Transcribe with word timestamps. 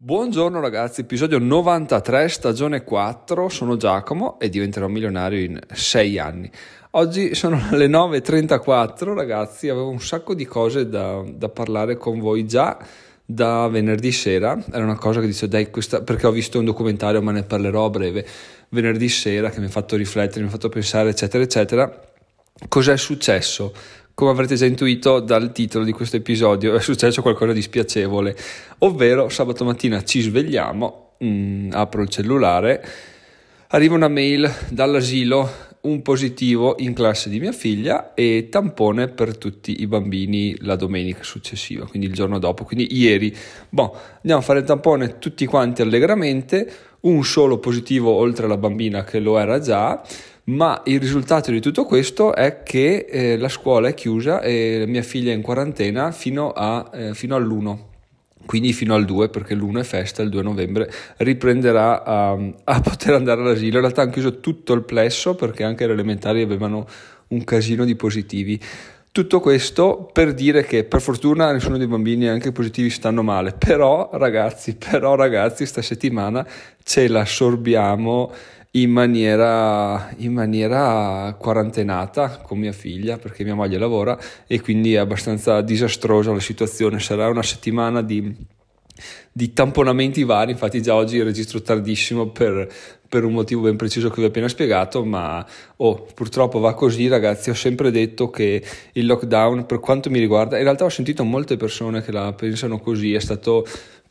Buongiorno 0.00 0.60
ragazzi, 0.60 1.00
episodio 1.00 1.40
93, 1.40 2.28
stagione 2.28 2.84
4, 2.84 3.48
sono 3.48 3.76
Giacomo 3.76 4.38
e 4.38 4.48
diventerò 4.48 4.86
milionario 4.86 5.40
in 5.40 5.58
6 5.72 6.18
anni. 6.20 6.48
Oggi 6.92 7.34
sono 7.34 7.60
le 7.72 7.88
9.34 7.88 9.12
ragazzi, 9.12 9.68
avevo 9.68 9.88
un 9.88 10.00
sacco 10.00 10.34
di 10.34 10.44
cose 10.44 10.88
da, 10.88 11.24
da, 11.28 11.48
parlare 11.48 11.96
con 11.96 12.20
voi 12.20 12.46
già 12.46 12.78
da 13.24 13.66
venerdì 13.66 14.12
sera, 14.12 14.56
era 14.70 14.84
una 14.84 14.96
cosa 14.96 15.18
che 15.18 15.26
dicevo 15.26 15.50
dai 15.50 15.68
questa, 15.68 16.00
perché 16.02 16.28
ho 16.28 16.30
visto 16.30 16.60
un 16.60 16.66
documentario 16.66 17.20
ma 17.20 17.32
ne 17.32 17.42
parlerò 17.42 17.86
a 17.86 17.90
breve, 17.90 18.24
venerdì 18.68 19.08
sera 19.08 19.50
che 19.50 19.58
mi 19.58 19.66
ha 19.66 19.70
fatto 19.70 19.96
riflettere, 19.96 20.42
mi 20.42 20.46
ha 20.46 20.52
fatto 20.52 20.68
pensare 20.68 21.08
eccetera 21.08 21.42
eccetera. 21.42 22.02
Cos'è 22.68 22.96
successo? 22.96 23.72
Come 24.18 24.32
avrete 24.32 24.56
già 24.56 24.66
intuito 24.66 25.20
dal 25.20 25.52
titolo 25.52 25.84
di 25.84 25.92
questo 25.92 26.16
episodio, 26.16 26.74
è 26.74 26.80
successo 26.80 27.22
qualcosa 27.22 27.52
di 27.52 27.62
spiacevole, 27.62 28.36
ovvero 28.78 29.28
sabato 29.28 29.64
mattina 29.64 30.02
ci 30.02 30.22
svegliamo, 30.22 31.10
mh, 31.18 31.28
mm, 31.28 31.70
apro 31.70 32.02
il 32.02 32.08
cellulare, 32.08 32.84
arriva 33.68 33.94
una 33.94 34.08
mail 34.08 34.52
dall'asilo, 34.70 35.48
un 35.82 36.02
positivo 36.02 36.74
in 36.78 36.94
classe 36.94 37.30
di 37.30 37.38
mia 37.38 37.52
figlia 37.52 38.12
e 38.14 38.48
tampone 38.50 39.06
per 39.06 39.38
tutti 39.38 39.82
i 39.82 39.86
bambini 39.86 40.56
la 40.62 40.74
domenica 40.74 41.22
successiva, 41.22 41.86
quindi 41.86 42.08
il 42.08 42.12
giorno 42.12 42.40
dopo, 42.40 42.64
quindi 42.64 42.88
ieri. 42.98 43.32
Boh, 43.68 43.96
andiamo 44.16 44.40
a 44.40 44.44
fare 44.44 44.58
il 44.58 44.64
tampone 44.64 45.20
tutti 45.20 45.46
quanti 45.46 45.80
allegramente, 45.80 46.68
un 47.02 47.22
solo 47.22 47.58
positivo 47.58 48.10
oltre 48.10 48.46
alla 48.46 48.56
bambina 48.56 49.04
che 49.04 49.20
lo 49.20 49.38
era 49.38 49.60
già 49.60 50.02
ma 50.48 50.82
il 50.84 51.00
risultato 51.00 51.50
di 51.50 51.60
tutto 51.60 51.84
questo 51.84 52.34
è 52.34 52.62
che 52.62 53.06
eh, 53.08 53.36
la 53.36 53.48
scuola 53.48 53.88
è 53.88 53.94
chiusa 53.94 54.40
e 54.40 54.84
mia 54.86 55.02
figlia 55.02 55.32
è 55.32 55.34
in 55.34 55.42
quarantena 55.42 56.10
fino, 56.10 56.50
a, 56.50 56.90
eh, 56.92 57.14
fino 57.14 57.36
all'1 57.36 57.86
quindi 58.46 58.72
fino 58.72 58.94
al 58.94 59.04
2 59.04 59.28
perché 59.28 59.54
l'1 59.54 59.80
è 59.80 59.82
festa, 59.82 60.22
il 60.22 60.30
2 60.30 60.42
novembre 60.42 60.90
riprenderà 61.18 62.02
a, 62.02 62.30
a, 62.64 62.80
poter 62.80 63.12
andare 63.12 63.42
all'asilo. 63.42 63.74
In 63.74 63.82
realtà 63.82 64.00
hanno 64.00 64.10
chiuso 64.10 64.40
tutto 64.40 64.72
il 64.72 64.84
plesso 64.84 65.34
perché 65.34 65.64
anche 65.64 65.86
le 65.86 65.92
elementari 65.92 66.40
avevano 66.40 66.86
un 67.28 67.44
casino 67.44 67.84
di 67.84 67.94
positivi. 67.94 68.58
Tutto 69.12 69.40
questo 69.40 70.08
per 70.10 70.32
dire 70.32 70.64
che 70.64 70.84
per 70.84 71.02
fortuna 71.02 71.52
nessuno 71.52 71.76
dei 71.76 71.86
bambini 71.86 72.26
anche 72.26 72.50
positivi 72.50 72.88
stanno 72.88 73.22
male, 73.22 73.52
però 73.52 74.08
ragazzi, 74.14 74.76
però 74.76 75.14
ragazzi, 75.14 75.66
sta 75.66 75.82
settimana 75.82 76.46
ce 76.82 77.06
la 77.06 77.26
sorbiamo 77.26 78.32
in 78.72 78.90
maniera, 78.90 80.12
in 80.18 80.32
maniera 80.32 81.34
quarantenata 81.38 82.38
con 82.38 82.58
mia 82.58 82.72
figlia 82.72 83.16
perché 83.16 83.42
mia 83.44 83.54
moglie 83.54 83.78
lavora 83.78 84.18
e 84.46 84.60
quindi 84.60 84.94
è 84.94 84.98
abbastanza 84.98 85.60
disastrosa 85.62 86.32
la 86.32 86.40
situazione. 86.40 87.00
Sarà 87.00 87.28
una 87.28 87.42
settimana 87.42 88.02
di, 88.02 88.34
di 89.32 89.52
tamponamenti 89.54 90.22
vari, 90.24 90.52
infatti 90.52 90.82
già 90.82 90.94
oggi 90.94 91.22
registro 91.22 91.62
tardissimo 91.62 92.28
per, 92.28 92.70
per, 93.08 93.24
un 93.24 93.32
motivo 93.32 93.62
ben 93.62 93.76
preciso 93.76 94.10
che 94.10 94.16
vi 94.16 94.24
ho 94.24 94.28
appena 94.28 94.48
spiegato, 94.48 95.02
ma 95.02 95.46
oh, 95.76 96.06
purtroppo 96.14 96.58
va 96.58 96.74
così 96.74 97.08
ragazzi, 97.08 97.48
ho 97.48 97.54
sempre 97.54 97.90
detto 97.90 98.28
che 98.28 98.62
il 98.92 99.06
lockdown 99.06 99.64
per 99.64 99.80
quanto 99.80 100.10
mi 100.10 100.18
riguarda, 100.18 100.58
in 100.58 100.64
realtà 100.64 100.84
ho 100.84 100.90
sentito 100.90 101.24
molte 101.24 101.56
persone 101.56 102.02
che 102.02 102.12
la 102.12 102.34
pensano 102.34 102.78
così, 102.80 103.14
è 103.14 103.20
stato 103.20 103.64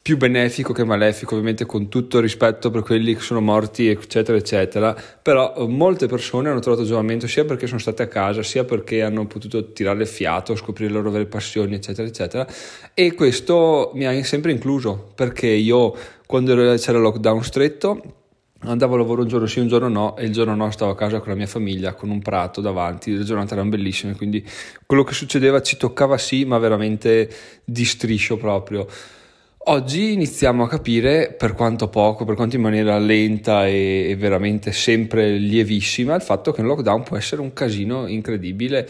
più 0.07 0.15
benefico 0.15 0.71
che 0.71 0.85
malefico, 0.85 1.33
ovviamente 1.33 1.65
con 1.65 1.89
tutto 1.89 2.21
rispetto 2.21 2.71
per 2.71 2.81
quelli 2.81 3.13
che 3.13 3.19
sono 3.19 3.41
morti, 3.41 3.89
eccetera, 3.89 4.37
eccetera. 4.37 4.95
Però 5.21 5.53
eh, 5.57 5.67
molte 5.67 6.07
persone 6.07 6.47
hanno 6.47 6.61
trovato 6.61 6.85
giovamento 6.85 7.27
sia 7.27 7.43
perché 7.43 7.67
sono 7.67 7.77
state 7.77 8.03
a 8.03 8.07
casa, 8.07 8.41
sia 8.41 8.63
perché 8.63 9.01
hanno 9.01 9.27
potuto 9.27 9.73
tirare 9.73 10.03
il 10.03 10.07
fiato, 10.07 10.55
scoprire 10.55 10.89
le 10.89 10.95
loro 10.95 11.11
vere 11.11 11.25
passioni, 11.25 11.75
eccetera, 11.75 12.07
eccetera. 12.07 12.47
E 12.93 13.15
questo 13.15 13.91
mi 13.95 14.05
ha 14.05 14.23
sempre 14.23 14.53
incluso 14.53 15.11
perché 15.13 15.47
io, 15.47 15.93
quando 16.25 16.55
c'era 16.55 16.99
il 16.99 17.03
lockdown 17.03 17.43
stretto, 17.43 18.01
andavo 18.61 18.95
a 18.95 18.99
lavoro 18.99 19.23
un 19.23 19.27
giorno 19.27 19.45
sì, 19.45 19.59
un 19.59 19.67
giorno 19.67 19.89
no, 19.89 20.15
e 20.15 20.23
il 20.23 20.31
giorno 20.31 20.55
no 20.55 20.71
stavo 20.71 20.91
a 20.91 20.95
casa 20.95 21.19
con 21.19 21.31
la 21.31 21.35
mia 21.35 21.47
famiglia, 21.47 21.95
con 21.95 22.09
un 22.11 22.21
prato 22.21 22.61
davanti, 22.61 23.13
le 23.13 23.25
giornate 23.25 23.55
erano 23.55 23.67
bellissime, 23.67 24.15
quindi 24.15 24.41
quello 24.85 25.03
che 25.03 25.13
succedeva 25.13 25.61
ci 25.61 25.75
toccava 25.75 26.17
sì, 26.17 26.45
ma 26.45 26.57
veramente 26.59 27.29
di 27.65 27.83
striscio 27.83 28.37
proprio. 28.37 28.87
Oggi 29.69 30.13
iniziamo 30.13 30.63
a 30.63 30.69
capire, 30.69 31.35
per 31.37 31.51
quanto 31.51 31.89
poco, 31.89 32.23
per 32.23 32.35
quanto 32.35 32.55
in 32.55 32.61
maniera 32.61 32.97
lenta 32.99 33.67
e, 33.67 34.15
veramente 34.17 34.71
sempre 34.71 35.35
lievissima, 35.35 36.15
il 36.15 36.21
fatto 36.21 36.53
che 36.53 36.61
un 36.61 36.67
lockdown 36.67 37.03
può 37.03 37.17
essere 37.17 37.41
un 37.41 37.51
casino 37.51 38.07
incredibile 38.07 38.87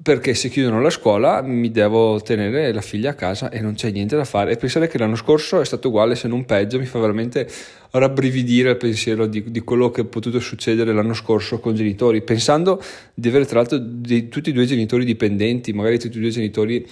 perché 0.00 0.32
se 0.32 0.48
chiudono 0.48 0.80
la 0.80 0.90
scuola 0.90 1.42
mi 1.42 1.72
devo 1.72 2.22
tenere 2.22 2.72
la 2.72 2.80
figlia 2.80 3.10
a 3.10 3.14
casa 3.14 3.50
e 3.50 3.60
non 3.60 3.74
c'è 3.74 3.90
niente 3.90 4.16
da 4.16 4.24
fare. 4.24 4.52
E 4.52 4.56
pensare 4.56 4.88
che 4.88 4.96
l'anno 4.96 5.16
scorso 5.16 5.60
è 5.60 5.64
stato 5.66 5.88
uguale, 5.88 6.14
se 6.14 6.26
non 6.26 6.46
peggio, 6.46 6.78
mi 6.78 6.86
fa 6.86 7.00
veramente 7.00 7.46
rabbrividire 7.90 8.70
il 8.70 8.76
pensiero 8.78 9.26
di, 9.26 9.50
di 9.50 9.60
quello 9.60 9.90
che 9.90 10.02
è 10.02 10.04
potuto 10.04 10.40
succedere 10.40 10.94
l'anno 10.94 11.14
scorso 11.14 11.58
con 11.58 11.74
genitori, 11.74 12.22
pensando 12.22 12.80
di 13.12 13.28
avere 13.28 13.44
tra 13.44 13.58
l'altro 13.58 13.76
di, 13.76 14.28
tutti 14.28 14.50
e 14.50 14.52
due 14.54 14.64
genitori 14.64 15.04
dipendenti, 15.04 15.74
magari 15.74 15.98
tutti 15.98 16.16
e 16.16 16.20
due 16.20 16.30
genitori 16.30 16.86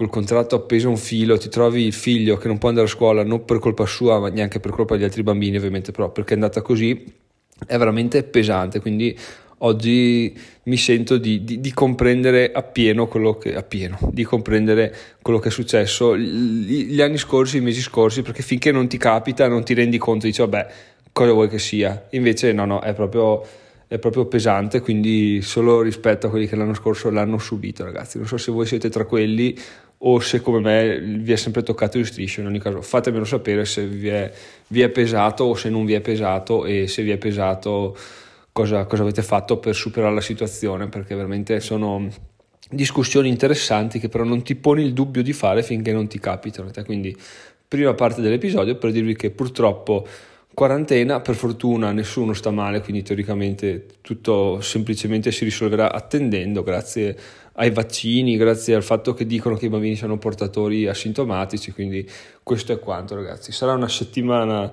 col 0.00 0.08
contratto 0.08 0.56
appeso 0.56 0.86
a 0.86 0.92
un 0.92 0.96
filo, 0.96 1.36
ti 1.36 1.50
trovi 1.50 1.84
il 1.84 1.92
figlio 1.92 2.38
che 2.38 2.48
non 2.48 2.56
può 2.56 2.70
andare 2.70 2.86
a 2.86 2.90
scuola 2.90 3.22
non 3.22 3.44
per 3.44 3.58
colpa 3.58 3.84
sua, 3.84 4.18
ma 4.18 4.30
neanche 4.30 4.58
per 4.58 4.70
colpa 4.70 4.94
degli 4.94 5.04
altri 5.04 5.22
bambini, 5.22 5.58
ovviamente, 5.58 5.92
però 5.92 6.10
perché 6.10 6.30
è 6.30 6.36
andata 6.36 6.62
così, 6.62 7.04
è 7.66 7.76
veramente 7.76 8.22
pesante. 8.22 8.80
Quindi 8.80 9.14
oggi 9.58 10.34
mi 10.62 10.78
sento 10.78 11.18
di, 11.18 11.44
di, 11.44 11.60
di, 11.60 11.72
comprendere 11.74 12.50
appieno 12.50 13.08
quello 13.08 13.36
che 13.36 13.54
appieno, 13.54 13.98
di 14.10 14.24
comprendere 14.24 14.96
quello 15.20 15.38
che 15.38 15.48
è 15.48 15.52
successo 15.52 16.16
gli, 16.16 16.98
anni 17.02 17.18
scorsi, 17.18 17.58
i 17.58 17.60
mesi 17.60 17.82
scorsi, 17.82 18.22
perché 18.22 18.40
finché 18.40 18.72
non 18.72 18.88
ti 18.88 18.96
capita 18.96 19.48
non 19.48 19.64
ti 19.64 19.74
rendi 19.74 19.98
conto, 19.98 20.24
dici 20.24 20.40
vabbè, 20.40 20.66
cosa 21.12 21.32
vuoi 21.32 21.50
che 21.50 21.58
sia? 21.58 22.06
Invece 22.12 22.54
no, 22.54 22.64
no, 22.64 22.80
è 22.80 22.94
proprio 22.94 23.44
è 23.86 23.98
proprio 23.98 24.26
pesante, 24.26 24.80
quindi 24.80 25.42
solo 25.42 25.82
rispetto 25.82 26.28
a 26.28 26.30
quelli 26.30 26.46
che 26.46 26.54
l'anno 26.54 26.74
scorso 26.74 27.10
l'hanno 27.10 27.38
subito, 27.38 27.82
ragazzi. 27.82 28.18
Non 28.18 28.28
so 28.28 28.36
se 28.36 28.52
voi 28.52 28.64
siete 28.64 28.88
tra 28.88 29.04
quelli 29.04 29.58
o 30.02 30.20
se 30.20 30.40
come 30.40 30.60
me 30.60 31.00
vi 31.00 31.32
è 31.32 31.36
sempre 31.36 31.62
toccato 31.62 31.98
il 31.98 32.06
striscio. 32.06 32.40
In 32.40 32.46
ogni 32.46 32.58
caso, 32.58 32.80
fatemelo 32.80 33.24
sapere 33.24 33.64
se 33.64 33.86
vi 33.86 34.08
è, 34.08 34.32
vi 34.68 34.80
è 34.80 34.88
pesato 34.88 35.44
o 35.44 35.54
se 35.54 35.68
non 35.68 35.84
vi 35.84 35.94
è 35.94 36.00
pesato 36.00 36.64
e 36.64 36.86
se 36.86 37.02
vi 37.02 37.10
è 37.10 37.18
pesato 37.18 37.96
cosa, 38.52 38.84
cosa 38.86 39.02
avete 39.02 39.22
fatto 39.22 39.58
per 39.58 39.74
superare 39.74 40.14
la 40.14 40.20
situazione, 40.20 40.88
perché 40.88 41.14
veramente 41.14 41.60
sono 41.60 42.08
discussioni 42.70 43.28
interessanti 43.28 43.98
che 43.98 44.08
però 44.08 44.24
non 44.24 44.42
ti 44.42 44.54
poni 44.54 44.82
il 44.82 44.92
dubbio 44.92 45.22
di 45.22 45.32
fare 45.32 45.62
finché 45.62 45.92
non 45.92 46.06
ti 46.06 46.18
capitano. 46.18 46.70
Quindi, 46.84 47.14
prima 47.68 47.94
parte 47.94 48.20
dell'episodio 48.20 48.76
per 48.76 48.92
dirvi 48.92 49.14
che 49.14 49.30
purtroppo 49.30 50.06
quarantena, 50.60 51.20
per 51.20 51.36
fortuna 51.36 51.90
nessuno 51.90 52.34
sta 52.34 52.50
male, 52.50 52.82
quindi 52.82 53.02
teoricamente 53.02 53.86
tutto 54.02 54.60
semplicemente 54.60 55.32
si 55.32 55.44
risolverà 55.44 55.90
attendendo 55.90 56.62
grazie 56.62 57.16
ai 57.54 57.70
vaccini, 57.70 58.36
grazie 58.36 58.74
al 58.74 58.82
fatto 58.82 59.14
che 59.14 59.24
dicono 59.24 59.56
che 59.56 59.64
i 59.64 59.68
bambini 59.70 59.96
sono 59.96 60.18
portatori 60.18 60.86
asintomatici, 60.86 61.72
quindi 61.72 62.06
questo 62.42 62.74
è 62.74 62.78
quanto 62.78 63.14
ragazzi. 63.14 63.52
Sarà 63.52 63.72
una 63.72 63.88
settimana 63.88 64.70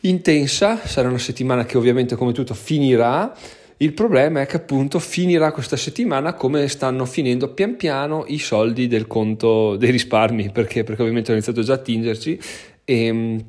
intensa, 0.00 0.76
sarà 0.84 1.08
una 1.08 1.16
settimana 1.16 1.64
che 1.64 1.78
ovviamente 1.78 2.14
come 2.14 2.32
tutto 2.32 2.52
finirà. 2.52 3.34
Il 3.78 3.94
problema 3.94 4.42
è 4.42 4.46
che 4.46 4.56
appunto 4.56 4.98
finirà 4.98 5.50
questa 5.52 5.78
settimana 5.78 6.34
come 6.34 6.68
stanno 6.68 7.06
finendo 7.06 7.54
pian 7.54 7.76
piano 7.76 8.24
i 8.26 8.38
soldi 8.38 8.86
del 8.86 9.06
conto 9.06 9.76
dei 9.76 9.92
risparmi, 9.92 10.50
perché, 10.50 10.84
perché 10.84 11.00
ovviamente 11.00 11.30
ho 11.30 11.34
iniziato 11.34 11.62
già 11.62 11.72
a 11.72 11.76
attingerci 11.76 12.38
e 12.84 13.44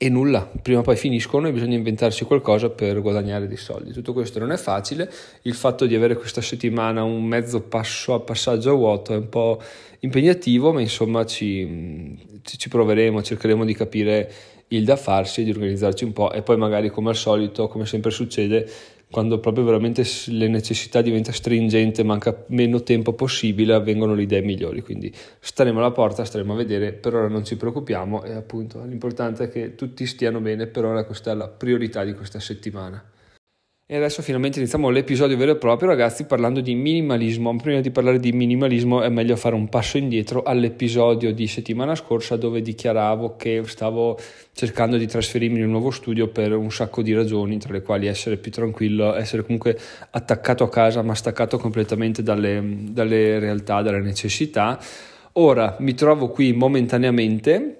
e 0.00 0.08
nulla, 0.08 0.48
prima 0.62 0.78
o 0.78 0.82
poi 0.82 0.94
finiscono 0.94 1.48
e 1.48 1.52
bisogna 1.52 1.76
inventarsi 1.76 2.24
qualcosa 2.24 2.70
per 2.70 3.00
guadagnare 3.00 3.48
dei 3.48 3.56
soldi. 3.56 3.92
Tutto 3.92 4.12
questo 4.12 4.38
non 4.38 4.52
è 4.52 4.56
facile, 4.56 5.10
il 5.42 5.54
fatto 5.54 5.86
di 5.86 5.96
avere 5.96 6.14
questa 6.14 6.40
settimana 6.40 7.02
un 7.02 7.24
mezzo 7.24 7.62
passo 7.62 8.14
a 8.14 8.20
passaggio 8.20 8.70
a 8.70 8.74
vuoto 8.74 9.12
è 9.12 9.16
un 9.16 9.28
po' 9.28 9.60
impegnativo, 9.98 10.72
ma 10.72 10.80
insomma 10.80 11.26
ci, 11.26 12.16
ci 12.44 12.68
proveremo, 12.68 13.20
cercheremo 13.20 13.64
di 13.64 13.74
capire 13.74 14.32
il 14.68 14.84
da 14.84 14.94
farsi, 14.94 15.42
di 15.42 15.50
organizzarci 15.50 16.04
un 16.04 16.12
po' 16.12 16.30
e 16.30 16.42
poi 16.42 16.56
magari 16.56 16.90
come 16.90 17.08
al 17.08 17.16
solito, 17.16 17.66
come 17.66 17.84
sempre 17.84 18.12
succede, 18.12 18.70
quando 19.10 19.38
proprio 19.40 19.64
veramente 19.64 20.04
le 20.26 20.48
necessità 20.48 21.00
diventa 21.00 21.32
stringente, 21.32 22.02
manca 22.02 22.44
meno 22.48 22.82
tempo 22.82 23.14
possibile, 23.14 23.72
avvengono 23.72 24.14
le 24.14 24.22
idee 24.22 24.42
migliori. 24.42 24.82
Quindi 24.82 25.12
staremo 25.40 25.78
alla 25.78 25.92
porta, 25.92 26.24
staremo 26.24 26.52
a 26.52 26.56
vedere, 26.56 26.92
per 26.92 27.14
ora 27.14 27.28
non 27.28 27.44
ci 27.44 27.56
preoccupiamo 27.56 28.24
e 28.24 28.32
appunto 28.32 28.84
l'importante 28.84 29.44
è 29.44 29.48
che 29.48 29.74
tutti 29.74 30.06
stiano 30.06 30.40
bene, 30.40 30.66
per 30.66 30.84
ora 30.84 31.04
questa 31.04 31.30
è 31.30 31.34
la 31.34 31.48
priorità 31.48 32.04
di 32.04 32.12
questa 32.14 32.38
settimana. 32.38 33.02
E 33.90 33.96
adesso 33.96 34.20
finalmente 34.20 34.58
iniziamo 34.58 34.90
l'episodio 34.90 35.34
vero 35.38 35.52
e 35.52 35.56
proprio, 35.56 35.88
ragazzi, 35.88 36.26
parlando 36.26 36.60
di 36.60 36.74
minimalismo. 36.74 37.56
Prima 37.56 37.80
di 37.80 37.90
parlare 37.90 38.20
di 38.20 38.32
minimalismo 38.32 39.00
è 39.00 39.08
meglio 39.08 39.34
fare 39.34 39.54
un 39.54 39.70
passo 39.70 39.96
indietro 39.96 40.42
all'episodio 40.42 41.32
di 41.32 41.46
settimana 41.46 41.94
scorsa 41.94 42.36
dove 42.36 42.60
dichiaravo 42.60 43.36
che 43.36 43.62
stavo 43.64 44.18
cercando 44.52 44.98
di 44.98 45.06
trasferirmi 45.06 45.56
in 45.56 45.64
un 45.64 45.70
nuovo 45.70 45.90
studio 45.90 46.28
per 46.28 46.54
un 46.54 46.70
sacco 46.70 47.00
di 47.00 47.14
ragioni, 47.14 47.56
tra 47.56 47.72
le 47.72 47.80
quali 47.80 48.06
essere 48.08 48.36
più 48.36 48.50
tranquillo, 48.50 49.14
essere 49.14 49.42
comunque 49.42 49.78
attaccato 50.10 50.64
a 50.64 50.68
casa 50.68 51.00
ma 51.00 51.14
staccato 51.14 51.56
completamente 51.56 52.22
dalle, 52.22 52.62
dalle 52.90 53.38
realtà, 53.38 53.80
dalle 53.80 54.02
necessità. 54.02 54.78
Ora 55.32 55.76
mi 55.78 55.94
trovo 55.94 56.28
qui 56.28 56.52
momentaneamente 56.52 57.77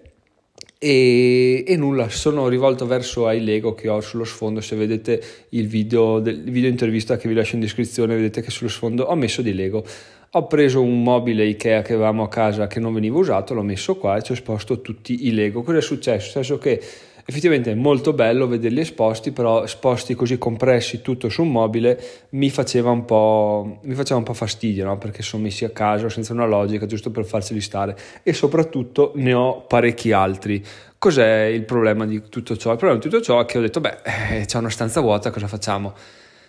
e, 0.78 1.64
e, 1.66 1.76
nulla, 1.76 2.08
sono 2.08 2.46
rivolto 2.46 2.86
verso 2.86 3.26
ai 3.26 3.42
Lego 3.42 3.74
che 3.74 3.88
ho 3.88 4.00
sullo 4.00 4.24
sfondo. 4.24 4.60
Se 4.60 4.76
vedete 4.76 5.20
il 5.50 5.66
video, 5.66 6.20
del, 6.20 6.40
video 6.42 6.70
intervista 6.70 7.16
che 7.16 7.26
vi 7.28 7.34
lascio 7.34 7.56
in 7.56 7.60
descrizione, 7.60 8.14
vedete 8.14 8.40
che 8.40 8.50
sullo 8.50 8.70
sfondo 8.70 9.04
ho 9.04 9.14
messo 9.16 9.42
dei 9.42 9.54
Lego. 9.54 9.84
Ho 10.32 10.46
preso 10.46 10.80
un 10.80 11.02
mobile 11.02 11.44
Ikea 11.46 11.82
che 11.82 11.94
avevamo 11.94 12.22
a 12.22 12.28
casa 12.28 12.68
che 12.68 12.78
non 12.78 12.92
veniva 12.92 13.18
usato, 13.18 13.54
l'ho 13.54 13.62
messo 13.62 13.96
qua 13.96 14.18
e 14.18 14.22
ci 14.22 14.30
ho 14.30 14.34
esposto 14.34 14.80
tutti 14.80 15.26
i 15.26 15.32
Lego. 15.32 15.62
Cosa 15.62 15.78
è 15.78 15.82
successo? 15.82 16.38
È 16.38 16.42
successo 16.44 16.58
che 16.58 16.80
effettivamente 17.30 17.72
è 17.72 17.74
molto 17.74 18.14
bello 18.14 18.46
vederli 18.46 18.80
esposti, 18.80 19.32
però 19.32 19.62
esposti 19.62 20.14
così 20.14 20.38
compressi 20.38 21.02
tutto 21.02 21.28
su 21.28 21.42
un 21.42 21.50
mobile 21.50 22.00
mi 22.30 22.48
faceva 22.48 22.88
un 22.88 23.04
po', 23.04 23.80
mi 23.82 23.94
faceva 23.94 24.18
un 24.18 24.24
po 24.24 24.32
fastidio, 24.32 24.86
no? 24.86 24.96
perché 24.96 25.20
sono 25.20 25.42
messi 25.42 25.66
a 25.66 25.68
caso 25.68 26.08
senza 26.08 26.32
una 26.32 26.46
logica, 26.46 26.86
giusto 26.86 27.10
per 27.10 27.26
farceli 27.26 27.60
stare 27.60 27.94
e 28.22 28.32
soprattutto 28.32 29.12
ne 29.16 29.34
ho 29.34 29.60
parecchi 29.66 30.10
altri. 30.10 30.64
Cos'è 30.96 31.42
il 31.42 31.64
problema 31.66 32.06
di 32.06 32.30
tutto 32.30 32.56
ciò? 32.56 32.72
Il 32.72 32.78
problema 32.78 32.98
di 32.98 33.10
tutto 33.10 33.22
ciò 33.22 33.42
è 33.42 33.44
che 33.44 33.58
ho 33.58 33.60
detto, 33.60 33.80
beh, 33.80 33.98
eh, 34.04 34.44
c'è 34.46 34.56
una 34.56 34.70
stanza 34.70 35.02
vuota, 35.02 35.30
cosa 35.30 35.48
facciamo? 35.48 35.92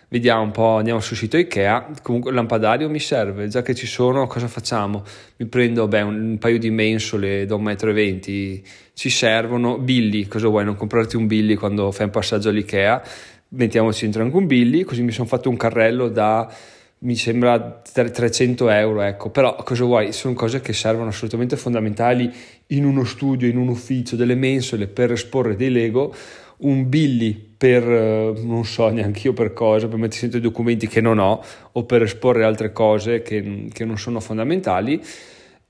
Vediamo 0.09 0.41
un 0.41 0.51
po', 0.51 0.77
andiamo 0.77 0.99
sul 0.99 1.15
sito 1.15 1.37
Ikea, 1.37 1.91
comunque 2.01 2.31
il 2.31 2.35
lampadario 2.35 2.89
mi 2.89 2.99
serve, 2.99 3.47
già 3.47 3.61
che 3.61 3.75
ci 3.75 3.87
sono 3.87 4.27
cosa 4.27 4.47
facciamo? 4.47 5.03
Mi 5.37 5.45
prendo 5.45 5.87
beh, 5.87 6.01
un, 6.01 6.37
paio 6.39 6.59
di 6.59 6.69
mensole 6.71 7.45
da 7.45 7.55
1,20 7.55 8.59
m, 8.59 8.61
ci 8.93 9.09
servono, 9.09 9.77
Billy, 9.77 10.27
cosa 10.27 10.47
vuoi? 10.47 10.65
Non 10.65 10.75
comprarti 10.75 11.15
un 11.15 11.27
Billy 11.27 11.53
quando 11.55 11.91
fai 11.91 12.05
un 12.05 12.11
passaggio 12.11 12.49
all'Ikea, 12.49 13.01
mettiamoci 13.49 14.01
dentro 14.03 14.23
anche 14.23 14.35
un 14.35 14.47
Billy, 14.47 14.83
così 14.83 15.03
mi 15.03 15.11
sono 15.11 15.27
fatto 15.27 15.49
un 15.49 15.57
carrello 15.57 16.09
da 16.09 16.51
mi 17.01 17.15
sembra 17.15 17.81
300 17.81 18.69
euro, 18.69 19.01
ecco, 19.03 19.29
però 19.29 19.55
cosa 19.55 19.85
vuoi? 19.85 20.11
Sono 20.11 20.33
cose 20.33 20.59
che 20.59 20.73
servono 20.73 21.07
assolutamente 21.09 21.55
fondamentali 21.55 22.29
in 22.67 22.83
uno 22.83 23.05
studio, 23.05 23.47
in 23.47 23.55
un 23.55 23.69
ufficio, 23.69 24.17
delle 24.17 24.35
mensole 24.35 24.87
per 24.87 25.13
esporre 25.13 25.55
dei 25.55 25.71
Lego, 25.71 26.13
un 26.59 26.89
Billy 26.89 27.47
per, 27.57 27.83
eh, 27.83 28.33
non 28.41 28.65
so 28.65 28.89
neanche 28.89 29.27
io 29.27 29.33
per 29.33 29.53
cosa, 29.53 29.87
per 29.87 29.97
mettere 29.97 30.21
dentro 30.21 30.39
i 30.39 30.41
documenti 30.41 30.87
che 30.87 31.01
non 31.01 31.19
ho 31.19 31.43
o 31.73 31.83
per 31.83 32.03
esporre 32.03 32.43
altre 32.43 32.71
cose 32.71 33.21
che, 33.21 33.67
che 33.71 33.85
non 33.85 33.97
sono 33.97 34.19
fondamentali 34.19 35.01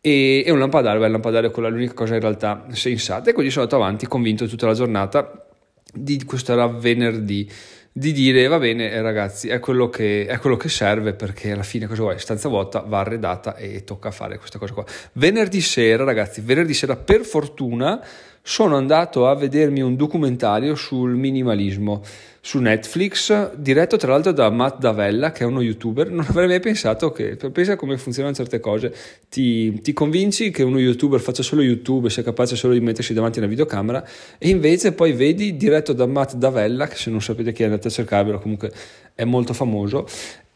e, 0.01 0.43
e 0.45 0.51
un 0.51 0.59
lampadario, 0.59 0.99
beh, 0.99 1.05
il 1.07 1.11
lampadario 1.11 1.49
è 1.49 1.51
quella 1.51 1.69
l'unica 1.69 1.93
cosa 1.93 2.15
in 2.15 2.21
realtà 2.21 2.65
sensata. 2.71 3.29
E 3.29 3.33
quindi 3.33 3.51
sono 3.51 3.65
andato 3.65 3.81
avanti 3.81 4.07
convinto 4.07 4.47
tutta 4.47 4.67
la 4.67 4.73
giornata 4.73 5.45
di 5.91 6.23
questo 6.23 6.53
era 6.53 6.67
venerdì 6.67 7.49
di 7.91 8.11
dire 8.11 8.47
va 8.47 8.59
bene 8.59 8.91
eh, 8.91 9.01
ragazzi 9.01 9.49
è 9.49 9.59
quello, 9.59 9.89
che, 9.89 10.27
è 10.27 10.37
quello 10.37 10.55
che 10.55 10.69
serve 10.69 11.13
perché 11.13 11.51
alla 11.51 11.63
fine 11.63 11.87
cosa 11.87 12.03
vuoi? 12.03 12.19
Stanza 12.19 12.47
vuota 12.47 12.81
va 12.81 12.99
arredata 12.99 13.55
e 13.55 13.83
tocca 13.83 14.11
fare 14.11 14.37
questa 14.37 14.59
cosa 14.59 14.73
qua. 14.73 14.85
Venerdì 15.13 15.59
sera 15.59 16.03
ragazzi 16.03 16.41
venerdì 16.41 16.73
sera 16.73 16.95
per 16.95 17.25
fortuna 17.25 18.01
sono 18.41 18.75
andato 18.75 19.27
a 19.27 19.35
vedermi 19.35 19.81
un 19.81 19.95
documentario 19.95 20.75
sul 20.75 21.15
minimalismo 21.15 22.03
su 22.41 22.59
Netflix, 22.59 23.53
diretto 23.55 23.97
tra 23.97 24.11
l'altro 24.11 24.31
da 24.31 24.49
Matt 24.49 24.79
Davella, 24.79 25.31
che 25.31 25.43
è 25.43 25.45
uno 25.45 25.61
youtuber. 25.61 26.09
Non 26.09 26.25
avrei 26.27 26.47
mai 26.47 26.59
pensato 26.59 27.11
che, 27.11 27.35
pensa 27.35 27.75
come 27.75 27.97
funzionano 27.97 28.33
certe 28.33 28.59
cose, 28.59 28.93
ti, 29.29 29.81
ti 29.81 29.93
convinci 29.93 30.49
che 30.49 30.63
uno 30.63 30.79
youtuber 30.79 31.19
faccia 31.19 31.43
solo 31.43 31.61
YouTube 31.61 32.09
sia 32.09 32.23
capace 32.23 32.55
solo 32.55 32.73
di 32.73 32.79
mettersi 32.79 33.13
davanti 33.13 33.39
a 33.39 33.41
una 33.41 33.49
videocamera, 33.49 34.07
e 34.37 34.49
invece 34.49 34.93
poi 34.93 35.11
vedi, 35.11 35.57
diretto 35.57 35.93
da 35.93 36.05
Matt 36.05 36.35
Davella, 36.35 36.87
che 36.87 36.95
se 36.95 37.09
non 37.09 37.21
sapete 37.21 37.51
chi 37.51 37.63
è 37.63 37.65
andate 37.65 37.89
a 37.89 37.91
cercarvelo, 37.91 38.39
comunque 38.39 38.71
è 39.13 39.25
molto 39.25 39.53
famoso, 39.53 40.07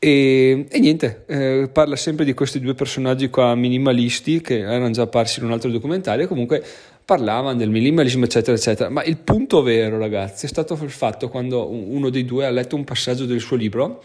e, 0.04 0.66
e, 0.70 0.80
niente, 0.80 1.24
eh, 1.28 1.70
parla 1.72 1.96
sempre 1.96 2.26
di 2.26 2.34
questi 2.34 2.60
due 2.60 2.74
personaggi 2.74 3.30
qua 3.30 3.56
minimalisti 3.56 4.42
che 4.42 4.60
erano 4.60 4.90
già 4.90 5.04
apparsi 5.04 5.40
in 5.40 5.46
un 5.46 5.54
altro 5.54 5.70
documentario. 5.70 6.28
Comunque 6.28 6.62
parlavano 7.06 7.58
del 7.58 7.70
minimalismo, 7.70 8.26
eccetera, 8.26 8.56
eccetera. 8.56 8.90
Ma 8.90 9.04
il 9.04 9.18
punto 9.18 9.62
vero, 9.62 9.98
ragazzi, 9.98 10.46
è 10.46 10.50
stato 10.50 10.78
il 10.82 10.90
fatto 10.90 11.30
quando 11.30 11.70
uno 11.70 12.10
dei 12.10 12.26
due 12.26 12.46
ha 12.46 12.50
letto 12.50 12.76
un 12.76 12.84
passaggio 12.84 13.26
del 13.26 13.40
suo 13.40 13.56
libro 13.56 14.04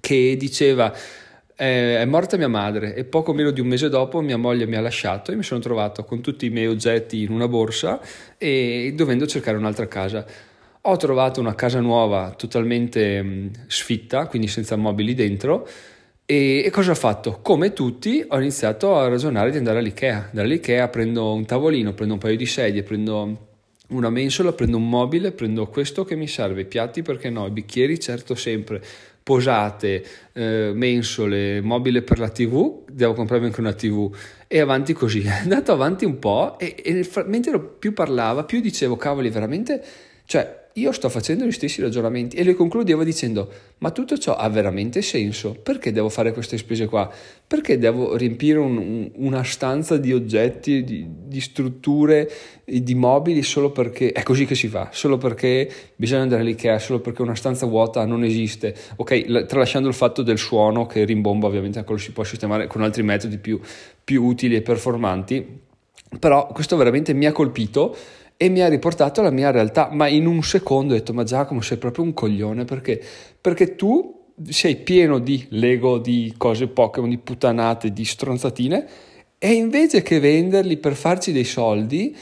che 0.00 0.36
diceva 0.38 0.92
è 1.56 2.04
morta 2.04 2.36
mia 2.36 2.48
madre 2.48 2.94
e 2.94 3.04
poco 3.04 3.32
meno 3.32 3.50
di 3.50 3.62
un 3.62 3.66
mese 3.66 3.88
dopo 3.88 4.20
mia 4.20 4.36
moglie 4.36 4.66
mi 4.66 4.76
ha 4.76 4.80
lasciato 4.82 5.32
e 5.32 5.36
mi 5.36 5.42
sono 5.42 5.58
trovato 5.58 6.04
con 6.04 6.20
tutti 6.20 6.44
i 6.44 6.50
miei 6.50 6.66
oggetti 6.66 7.22
in 7.22 7.30
una 7.30 7.48
borsa 7.48 7.98
e 8.36 8.92
dovendo 8.94 9.26
cercare 9.26 9.56
un'altra 9.56 9.88
casa. 9.88 10.26
Ho 10.82 10.96
trovato 10.98 11.40
una 11.40 11.54
casa 11.54 11.80
nuova 11.80 12.34
totalmente 12.36 13.50
sfitta, 13.68 14.26
quindi 14.26 14.48
senza 14.48 14.76
mobili 14.76 15.14
dentro 15.14 15.66
e, 16.26 16.64
e, 16.64 16.70
cosa 16.70 16.90
ho 16.90 16.96
fatto? 16.96 17.38
Come 17.40 17.72
tutti 17.72 18.24
ho 18.26 18.40
iniziato 18.40 18.98
a 18.98 19.06
ragionare 19.06 19.52
di 19.52 19.58
andare 19.58 19.78
all'IKEA. 19.78 20.30
Dall'IKEA 20.32 20.88
prendo 20.88 21.32
un 21.32 21.44
tavolino, 21.44 21.94
prendo 21.94 22.14
un 22.14 22.20
paio 22.20 22.36
di 22.36 22.46
sedie, 22.46 22.82
prendo 22.82 23.46
una 23.88 24.10
mensola, 24.10 24.52
prendo 24.52 24.76
un 24.76 24.88
mobile, 24.88 25.30
prendo 25.30 25.68
questo 25.68 26.04
che 26.04 26.16
mi 26.16 26.26
serve, 26.26 26.62
i 26.62 26.66
piatti 26.66 27.02
perché 27.02 27.30
no, 27.30 27.46
i 27.46 27.50
bicchieri 27.50 28.00
certo 28.00 28.34
sempre, 28.34 28.82
posate, 29.22 30.04
eh, 30.32 30.72
mensole, 30.74 31.60
mobile 31.60 32.02
per 32.02 32.18
la 32.18 32.28
tv, 32.28 32.84
devo 32.90 33.12
comprarmi 33.12 33.46
anche 33.46 33.60
una 33.60 33.72
tv 33.72 34.12
e 34.48 34.58
avanti 34.58 34.92
così. 34.94 35.22
È 35.26 35.42
andato 35.42 35.70
avanti 35.70 36.04
un 36.04 36.18
po' 36.18 36.58
e, 36.58 36.74
e 36.82 37.08
mentre 37.26 37.60
più 37.60 37.92
parlava 37.92 38.42
più 38.42 38.60
dicevo 38.60 38.96
cavoli 38.96 39.30
veramente, 39.30 39.80
cioè 40.24 40.64
io 40.76 40.92
sto 40.92 41.08
facendo 41.08 41.46
gli 41.46 41.52
stessi 41.52 41.80
ragionamenti 41.80 42.36
e 42.36 42.44
le 42.44 42.54
concludevo 42.54 43.02
dicendo 43.02 43.50
ma 43.78 43.90
tutto 43.90 44.18
ciò 44.18 44.36
ha 44.36 44.46
veramente 44.50 45.00
senso? 45.00 45.54
Perché 45.54 45.90
devo 45.90 46.10
fare 46.10 46.32
queste 46.32 46.58
spese 46.58 46.86
qua? 46.86 47.10
Perché 47.46 47.78
devo 47.78 48.14
riempire 48.14 48.58
un, 48.58 49.10
una 49.14 49.42
stanza 49.42 49.96
di 49.96 50.12
oggetti, 50.12 50.84
di, 50.84 51.06
di 51.26 51.40
strutture, 51.40 52.30
di 52.64 52.94
mobili 52.94 53.42
solo 53.42 53.70
perché 53.70 54.12
è 54.12 54.22
così 54.22 54.44
che 54.44 54.54
si 54.54 54.68
fa, 54.68 54.90
solo 54.92 55.16
perché 55.16 55.70
bisogna 55.96 56.22
andare 56.22 56.42
all'IKEA, 56.42 56.78
solo 56.78 57.00
perché 57.00 57.22
una 57.22 57.34
stanza 57.34 57.64
vuota 57.64 58.04
non 58.04 58.22
esiste. 58.22 58.74
Ok, 58.96 59.46
tralasciando 59.46 59.88
il 59.88 59.94
fatto 59.94 60.22
del 60.22 60.38
suono 60.38 60.84
che 60.84 61.04
rimbomba 61.04 61.46
ovviamente 61.46 61.82
quello 61.84 62.00
si 62.00 62.12
può 62.12 62.22
sistemare 62.22 62.66
con 62.66 62.82
altri 62.82 63.02
metodi 63.02 63.38
più, 63.38 63.58
più 64.04 64.24
utili 64.24 64.56
e 64.56 64.62
performanti, 64.62 65.64
però 66.18 66.46
questo 66.48 66.76
veramente 66.76 67.14
mi 67.14 67.24
ha 67.26 67.32
colpito 67.32 67.96
e 68.36 68.48
mi 68.48 68.60
ha 68.60 68.68
riportato 68.68 69.20
alla 69.20 69.30
mia 69.30 69.50
realtà, 69.50 69.88
ma 69.92 70.08
in 70.08 70.26
un 70.26 70.42
secondo 70.42 70.92
ho 70.92 70.96
detto 70.96 71.14
ma 71.14 71.24
Giacomo 71.24 71.60
sei 71.60 71.78
proprio 71.78 72.04
un 72.04 72.12
coglione 72.12 72.64
perché? 72.64 73.02
Perché 73.40 73.74
tu 73.74 74.32
sei 74.48 74.76
pieno 74.76 75.18
di 75.18 75.46
Lego, 75.50 75.98
di 75.98 76.34
cose 76.36 76.66
Pokémon, 76.66 77.08
di 77.08 77.18
puttanate, 77.18 77.92
di 77.92 78.04
stronzatine 78.04 78.86
e 79.38 79.52
invece 79.52 80.02
che 80.02 80.20
venderli 80.20 80.76
per 80.76 80.94
farci 80.94 81.32
dei 81.32 81.44
soldi 81.44 82.14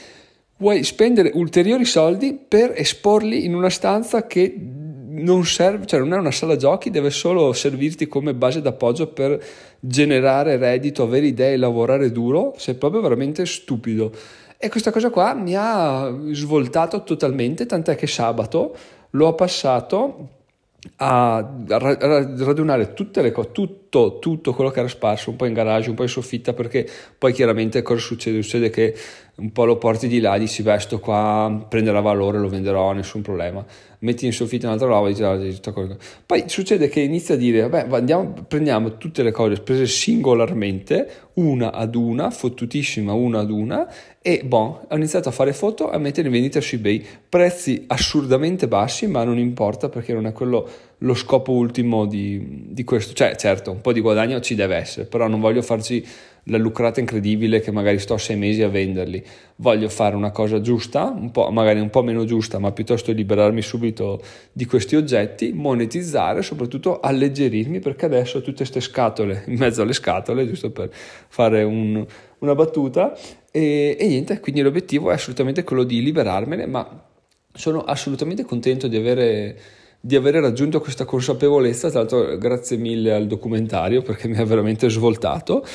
vuoi 0.57 0.83
spendere 0.83 1.31
ulteriori 1.33 1.83
soldi 1.83 2.33
per 2.33 2.71
esporli 2.75 3.43
in 3.43 3.53
una 3.53 3.69
stanza 3.69 4.25
che 4.25 4.55
non 5.15 5.45
serve, 5.45 5.85
cioè 5.85 5.99
non 5.99 6.13
è 6.13 6.17
una 6.17 6.31
sala 6.31 6.55
giochi, 6.55 6.89
deve 6.89 7.09
solo 7.09 7.51
servirti 7.53 8.07
come 8.07 8.33
base 8.33 8.61
d'appoggio 8.61 9.07
per 9.07 9.41
generare 9.79 10.57
reddito, 10.57 11.03
avere 11.03 11.27
idee, 11.27 11.57
lavorare 11.57 12.11
duro, 12.11 12.53
sei 12.57 12.75
proprio 12.75 13.01
veramente 13.01 13.45
stupido. 13.45 14.11
E 14.57 14.69
questa 14.69 14.91
cosa 14.91 15.09
qua 15.09 15.33
mi 15.33 15.53
ha 15.55 16.13
svoltato 16.31 17.03
totalmente, 17.03 17.65
tant'è 17.65 17.95
che 17.95 18.07
sabato 18.07 18.75
l'ho 19.11 19.33
passato 19.35 20.29
a 20.97 21.47
radunare 21.67 22.93
tutte 22.93 23.21
le 23.21 23.31
cose, 23.31 23.51
tutto, 23.51 24.19
tutto 24.19 24.53
quello 24.53 24.69
che 24.69 24.79
era 24.79 24.87
sparso, 24.87 25.31
un 25.31 25.35
po' 25.35 25.45
in 25.45 25.53
garage, 25.53 25.89
un 25.89 25.95
po' 25.95 26.03
in 26.03 26.09
soffitta, 26.09 26.53
perché 26.53 26.87
poi 27.17 27.33
chiaramente 27.33 27.81
cosa 27.81 28.01
succede? 28.01 28.41
Succede 28.41 28.69
che 28.69 28.95
un 29.37 29.51
po' 29.51 29.65
lo 29.65 29.77
porti 29.77 30.07
di 30.07 30.19
là, 30.19 30.37
dici 30.37 30.63
beh 30.63 30.79
sto 30.79 30.99
qua 30.99 31.65
prenderà 31.67 31.99
valore, 31.99 32.39
lo 32.39 32.47
venderò, 32.47 32.93
nessun 32.93 33.21
problema, 33.21 33.65
metti 33.99 34.25
in 34.25 34.31
soffitta 34.31 34.67
un'altra 34.67 34.87
roba, 34.87 35.09
dici, 35.09 35.23
ah, 35.23 35.37
tutta 35.37 35.71
cosa. 35.71 35.97
poi 36.25 36.45
succede 36.47 36.87
che 36.87 37.01
inizia 37.01 37.35
a 37.35 37.37
dire 37.37 37.67
vabbè 37.67 37.93
andiamo, 37.97 38.33
prendiamo 38.47 38.97
tutte 38.97 39.23
le 39.23 39.31
cose 39.31 39.59
prese 39.61 39.87
singolarmente, 39.87 41.09
una 41.33 41.73
ad 41.73 41.95
una, 41.95 42.29
fottutissima 42.29 43.11
una 43.11 43.39
ad 43.39 43.49
una, 43.49 43.91
e 44.21 44.41
bon, 44.45 44.79
ho 44.87 44.95
iniziato 44.95 45.27
a 45.27 45.33
fare 45.33 45.51
foto 45.51 45.91
e 45.91 45.95
a 45.95 45.99
mettere 45.99 46.27
in 46.27 46.33
vendita 46.33 46.61
su 46.61 46.75
eBay, 46.75 47.03
prezzi 47.27 47.83
assurdamente 47.87 48.69
bassi, 48.69 49.05
ma 49.05 49.25
non 49.25 49.37
importa 49.37 49.89
perché 49.89 50.13
non 50.13 50.27
è 50.27 50.31
quello 50.31 50.67
lo 50.99 51.13
scopo 51.13 51.51
ultimo 51.51 52.05
di, 52.05 52.67
di 52.69 52.83
questo, 52.85 53.13
cioè 53.13 53.35
certo 53.35 53.71
un 53.71 53.81
po' 53.81 53.91
di 53.91 53.99
guadagno 53.99 54.39
ci 54.39 54.55
deve 54.55 54.77
essere, 54.77 55.05
però 55.07 55.27
non 55.27 55.41
voglio 55.41 55.61
farci 55.61 56.05
la 56.45 56.57
lucrata 56.57 56.99
incredibile 56.99 57.59
che 57.59 57.71
magari 57.71 57.97
sto 57.99 58.17
sei 58.17 58.35
mesi 58.35 58.61
a 58.61 58.69
venderli. 58.69 59.23
Voglio 59.57 59.89
fare 59.89 60.15
una 60.15 60.31
cosa 60.31 60.61
giusta, 60.61 61.05
un 61.05 61.31
magari 61.51 61.79
un 61.79 61.89
po' 61.89 62.03
meno 62.03 62.25
giusta, 62.25 62.59
ma 62.59 62.71
piuttosto 62.71 63.11
liberarmi 63.11 63.61
subito 63.61 64.21
di 64.51 64.65
questi 64.65 64.95
oggetti, 64.95 65.53
monetizzare 65.53 66.39
e 66.39 66.43
soprattutto 66.43 66.99
alleggerirmi 66.99 67.79
perché 67.79 68.05
adesso 68.05 68.37
ho 68.37 68.41
tutte 68.41 68.57
queste 68.57 68.79
scatole 68.79 69.43
in 69.47 69.57
mezzo 69.57 69.81
alle 69.81 69.93
scatole, 69.93 70.47
giusto 70.47 70.71
per 70.71 70.89
fare 70.91 71.63
un, 71.63 72.05
una 72.39 72.55
battuta. 72.55 73.17
E, 73.51 73.95
e 73.99 74.07
niente, 74.07 74.39
quindi 74.39 74.61
l'obiettivo 74.61 75.09
è 75.09 75.13
assolutamente 75.13 75.63
quello 75.63 75.83
di 75.83 76.03
liberarmene, 76.03 76.67
ma 76.67 77.03
sono 77.53 77.83
assolutamente 77.83 78.43
contento 78.43 78.87
di 78.87 78.97
avere 78.97 79.57
di 80.05 80.15
avere 80.15 80.39
raggiunto 80.39 80.79
questa 80.81 81.03
consapevolezza, 81.03 81.89
tra 81.89 82.01
l'altro 82.01 82.37
grazie 82.37 82.77
mille 82.77 83.11
al 83.11 83.25
documentario 83.25 84.03
perché 84.03 84.27
mi 84.27 84.37
ha 84.37 84.45
veramente 84.45 84.87
svoltato 84.87 85.65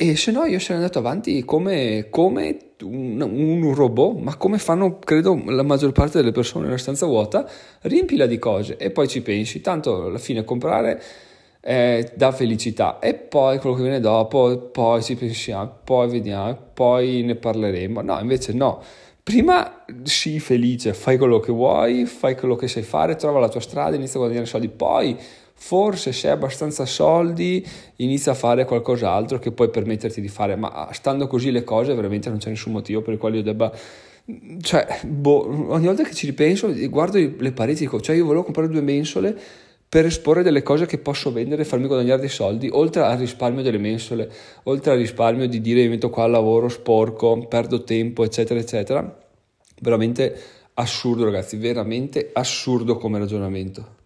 e 0.00 0.14
se 0.14 0.30
no 0.30 0.44
io 0.44 0.60
sarei 0.60 0.76
andato 0.76 1.00
avanti 1.00 1.44
come, 1.44 2.06
come 2.08 2.56
un, 2.82 3.20
un, 3.20 3.74
robot, 3.74 4.16
ma 4.18 4.36
come 4.36 4.58
fanno 4.58 5.00
credo 5.00 5.42
la 5.46 5.64
maggior 5.64 5.90
parte 5.90 6.18
delle 6.18 6.30
persone 6.30 6.66
nella 6.66 6.78
stanza 6.78 7.04
vuota, 7.04 7.50
riempila 7.80 8.26
di 8.26 8.38
cose. 8.38 8.76
E 8.76 8.92
poi 8.92 9.08
ci 9.08 9.22
pensi, 9.22 9.60
tanto 9.60 10.04
alla 10.04 10.18
fine 10.18 10.44
comprare 10.44 11.02
eh, 11.60 12.12
dà 12.14 12.30
felicità. 12.30 13.00
E 13.00 13.14
poi 13.14 13.58
quello 13.58 13.74
che 13.74 13.82
viene 13.82 13.98
dopo, 13.98 14.70
poi 14.70 15.02
ci 15.02 15.16
pensiamo, 15.16 15.78
poi 15.82 16.08
vediamo, 16.08 16.56
poi 16.74 17.22
ne 17.24 17.34
parleremo, 17.34 18.00
no 18.00 18.20
invece 18.20 18.52
no, 18.52 18.80
prima 19.20 19.84
sii 20.04 20.38
felice, 20.38 20.94
fai 20.94 21.18
quello 21.18 21.40
che 21.40 21.50
vuoi, 21.50 22.04
fai 22.04 22.36
quello 22.36 22.54
che 22.54 22.68
sai 22.68 22.84
fare, 22.84 23.16
trova 23.16 23.40
la 23.40 23.48
tua 23.48 23.60
strada, 23.60 23.96
inizia 23.96 24.14
a 24.14 24.18
guadagnare 24.18 24.46
soldi, 24.46 24.68
poi 24.68 25.18
forse 25.60 26.12
se 26.12 26.28
hai 26.28 26.34
abbastanza 26.34 26.86
soldi 26.86 27.66
inizia 27.96 28.32
a 28.32 28.34
fare 28.36 28.64
qualcos'altro 28.64 29.38
che 29.38 29.50
puoi 29.50 29.68
permetterti 29.68 30.20
di 30.20 30.28
fare, 30.28 30.54
ma 30.54 30.88
stando 30.92 31.26
così 31.26 31.50
le 31.50 31.64
cose 31.64 31.94
veramente 31.94 32.28
non 32.28 32.38
c'è 32.38 32.48
nessun 32.48 32.72
motivo 32.72 33.02
per 33.02 33.14
il 33.14 33.18
quale 33.18 33.36
io 33.36 33.42
debba... 33.42 33.70
Cioè, 34.60 35.00
boh, 35.06 35.72
ogni 35.72 35.86
volta 35.86 36.04
che 36.04 36.14
ci 36.14 36.26
ripenso 36.26 36.70
guardo 36.88 37.18
le 37.18 37.52
pareti 37.52 37.80
dico, 37.80 38.00
cioè 38.00 38.14
io 38.14 38.24
volevo 38.24 38.44
comprare 38.44 38.68
due 38.68 38.82
mensole 38.82 39.36
per 39.88 40.04
esporre 40.04 40.42
delle 40.42 40.62
cose 40.62 40.86
che 40.86 40.98
posso 40.98 41.32
vendere 41.32 41.62
e 41.62 41.64
farmi 41.64 41.86
guadagnare 41.86 42.20
dei 42.20 42.28
soldi, 42.28 42.68
oltre 42.70 43.02
al 43.02 43.18
risparmio 43.18 43.62
delle 43.62 43.78
mensole, 43.78 44.30
oltre 44.64 44.92
al 44.92 44.98
risparmio 44.98 45.48
di 45.48 45.60
dire 45.60 45.82
mi 45.82 45.88
metto 45.88 46.10
qua 46.10 46.24
al 46.24 46.30
lavoro 46.30 46.68
sporco, 46.68 47.46
perdo 47.48 47.82
tempo, 47.84 48.22
eccetera, 48.22 48.60
eccetera. 48.60 49.18
Veramente 49.80 50.36
assurdo, 50.74 51.24
ragazzi, 51.24 51.56
veramente 51.56 52.30
assurdo 52.34 52.96
come 52.96 53.18
ragionamento. 53.18 53.96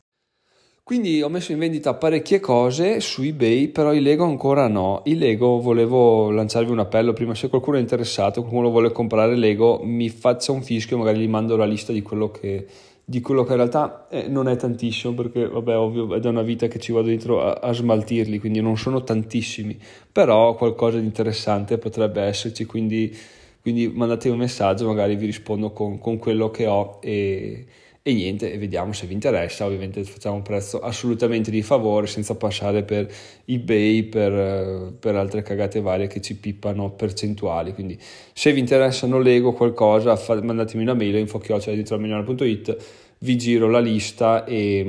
Quindi 0.84 1.22
ho 1.22 1.28
messo 1.28 1.52
in 1.52 1.60
vendita 1.60 1.94
parecchie 1.94 2.40
cose 2.40 2.98
su 2.98 3.22
eBay, 3.22 3.68
però 3.68 3.92
i 3.92 4.00
Lego 4.00 4.24
ancora 4.24 4.66
no. 4.66 5.02
I 5.04 5.16
Lego 5.16 5.60
volevo 5.60 6.30
lanciarvi 6.30 6.72
un 6.72 6.80
appello 6.80 7.12
prima, 7.12 7.36
se 7.36 7.48
qualcuno 7.48 7.76
è 7.76 7.80
interessato, 7.80 8.40
qualcuno 8.40 8.68
vuole 8.68 8.90
comprare 8.90 9.36
Lego, 9.36 9.80
mi 9.84 10.08
faccia 10.08 10.50
un 10.50 10.60
fischio, 10.60 10.98
magari 10.98 11.20
gli 11.20 11.28
mando 11.28 11.56
la 11.56 11.66
lista 11.66 11.92
di 11.92 12.02
quello 12.02 12.32
che, 12.32 12.66
di 13.04 13.20
quello 13.20 13.44
che 13.44 13.50
in 13.52 13.58
realtà 13.58 14.08
eh, 14.10 14.26
non 14.26 14.48
è 14.48 14.56
tantissimo, 14.56 15.14
perché 15.14 15.46
vabbè, 15.46 15.76
ovvio, 15.76 16.16
è 16.16 16.18
da 16.18 16.30
una 16.30 16.42
vita 16.42 16.66
che 16.66 16.80
ci 16.80 16.90
vado 16.90 17.06
dentro 17.06 17.40
a, 17.40 17.52
a 17.52 17.72
smaltirli, 17.72 18.40
quindi 18.40 18.60
non 18.60 18.76
sono 18.76 19.04
tantissimi, 19.04 19.78
però 20.10 20.56
qualcosa 20.56 20.98
di 20.98 21.06
interessante 21.06 21.78
potrebbe 21.78 22.22
esserci, 22.22 22.64
quindi, 22.64 23.16
quindi 23.60 23.86
mandatemi 23.86 24.34
un 24.34 24.40
messaggio, 24.40 24.88
magari 24.88 25.14
vi 25.14 25.26
rispondo 25.26 25.70
con, 25.70 26.00
con 26.00 26.18
quello 26.18 26.50
che 26.50 26.66
ho 26.66 26.98
e 27.00 27.66
e 28.04 28.12
niente, 28.14 28.58
vediamo 28.58 28.92
se 28.92 29.06
vi 29.06 29.14
interessa, 29.14 29.64
ovviamente 29.64 30.02
facciamo 30.02 30.34
un 30.34 30.42
prezzo 30.42 30.80
assolutamente 30.80 31.52
di 31.52 31.62
favore 31.62 32.08
senza 32.08 32.34
passare 32.34 32.82
per 32.82 33.08
ebay, 33.44 34.02
per, 34.02 34.92
per 34.98 35.14
altre 35.14 35.42
cagate 35.42 35.80
varie 35.80 36.08
che 36.08 36.20
ci 36.20 36.36
pippano 36.36 36.90
percentuali, 36.90 37.72
quindi 37.72 37.96
se 38.32 38.52
vi 38.52 38.58
interessano 38.58 39.20
Lego 39.20 39.52
qualcosa 39.52 40.16
fa, 40.16 40.42
mandatemi 40.42 40.82
una 40.82 40.94
mail 40.94 41.14
info.it 41.16 42.76
vi 43.22 43.36
giro 43.36 43.68
la 43.68 43.78
lista 43.78 44.44
e, 44.44 44.80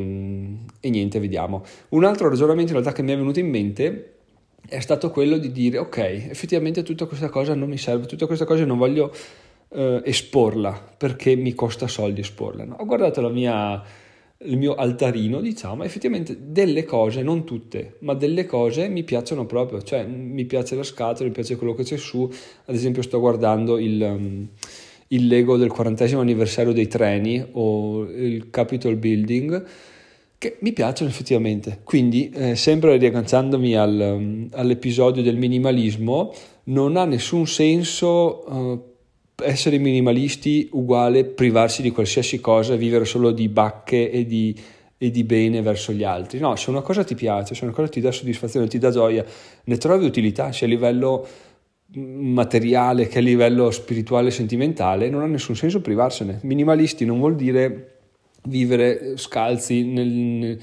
e 0.79 0.89
niente, 0.89 1.19
vediamo. 1.19 1.63
Un 1.89 2.03
altro 2.03 2.29
ragionamento 2.29 2.71
in 2.71 2.79
realtà 2.79 2.91
che 2.91 3.03
mi 3.03 3.11
è 3.11 3.15
venuto 3.15 3.39
in 3.39 3.47
mente 3.47 4.13
è 4.67 4.79
stato 4.79 5.11
quello 5.11 5.37
di 5.37 5.51
dire 5.51 5.77
ok, 5.77 5.97
effettivamente 5.97 6.83
tutta 6.83 7.05
questa 7.05 7.29
cosa 7.29 7.53
non 7.53 7.69
mi 7.69 7.77
serve, 7.77 8.07
tutta 8.07 8.25
questa 8.25 8.45
cosa 8.45 8.65
non 8.65 8.77
voglio 8.77 9.13
eh, 9.73 10.01
esporla 10.03 10.95
perché 10.97 11.35
mi 11.35 11.53
costa 11.53 11.87
soldi 11.87 12.21
esporla. 12.21 12.65
No? 12.65 12.75
Ho 12.79 12.85
guardato 12.85 13.27
mia, 13.29 13.81
il 14.39 14.57
mio 14.57 14.75
altarino, 14.75 15.41
diciamo, 15.41 15.83
effettivamente 15.83 16.37
delle 16.39 16.83
cose, 16.83 17.21
non 17.21 17.43
tutte, 17.43 17.97
ma 17.99 18.13
delle 18.13 18.45
cose 18.45 18.87
mi 18.87 19.03
piacciono 19.03 19.45
proprio, 19.45 19.81
cioè 19.81 20.05
mi 20.05 20.45
piace 20.45 20.75
la 20.75 20.83
scatola, 20.83 21.27
mi 21.27 21.33
piace 21.33 21.55
quello 21.55 21.73
che 21.73 21.83
c'è 21.83 21.97
su, 21.97 22.29
ad 22.65 22.75
esempio 22.75 23.01
sto 23.01 23.19
guardando 23.19 23.77
il... 23.77 24.01
Um, 24.01 24.49
il 25.07 25.27
Lego 25.27 25.57
del 25.57 25.69
40 25.69 26.17
anniversario 26.17 26.71
dei 26.71 26.87
treni 26.87 27.45
o 27.51 28.01
il 28.03 28.49
Capitol 28.49 28.95
Building 28.95 29.63
che 30.43 30.57
mi 30.59 30.73
piacciono 30.73 31.09
effettivamente. 31.09 31.79
Quindi, 31.85 32.29
eh, 32.29 32.55
sempre 32.57 32.97
riagganciandomi 32.97 33.77
al, 33.77 34.15
um, 34.17 34.49
all'episodio 34.51 35.21
del 35.23 35.37
minimalismo, 35.37 36.33
non 36.65 36.97
ha 36.97 37.05
nessun 37.05 37.47
senso 37.47 38.43
uh, 38.45 38.92
essere 39.43 39.77
minimalisti 39.77 40.69
uguale 40.71 41.25
privarsi 41.25 41.81
di 41.81 41.91
qualsiasi 41.91 42.39
cosa, 42.39 42.75
vivere 42.75 43.05
solo 43.05 43.31
di 43.31 43.47
bacche 43.49 44.09
e 44.09 44.25
di, 44.25 44.55
e 44.97 45.11
di 45.11 45.23
bene 45.23 45.61
verso 45.61 45.91
gli 45.91 46.03
altri. 46.03 46.39
No, 46.39 46.55
se 46.55 46.69
una 46.69 46.81
cosa 46.81 47.03
ti 47.03 47.15
piace, 47.15 47.55
se 47.55 47.63
una 47.63 47.73
cosa 47.73 47.89
ti 47.89 48.01
dà 48.01 48.11
soddisfazione, 48.11 48.67
ti 48.67 48.77
dà 48.77 48.89
gioia, 48.89 49.25
ne 49.63 49.77
trovi 49.77 50.05
utilità 50.05 50.51
sia 50.51 50.67
a 50.67 50.69
livello 50.69 51.27
materiale 51.95 53.07
che 53.07 53.19
a 53.19 53.21
livello 53.21 53.69
spirituale 53.69 54.29
e 54.29 54.31
sentimentale, 54.31 55.09
non 55.09 55.21
ha 55.21 55.27
nessun 55.27 55.55
senso 55.55 55.81
privarsene. 55.81 56.39
Minimalisti 56.43 57.05
non 57.05 57.19
vuol 57.19 57.35
dire 57.35 57.99
vivere 58.45 59.17
scalzi 59.17 59.83
nel, 59.83 60.57